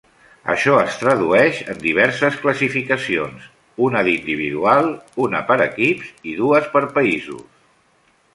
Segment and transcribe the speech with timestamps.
[0.51, 3.45] Això es tradueix en diverses classificacions:
[3.89, 4.91] una d'individual,
[5.27, 7.47] una per equips i dues per països.